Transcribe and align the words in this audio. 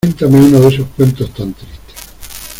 ¡Cuéntame 0.03 0.39
uno 0.39 0.59
de 0.61 0.67
esos 0.69 0.87
cuentos 0.97 1.31
tan 1.31 1.53
tristes! 1.53 1.95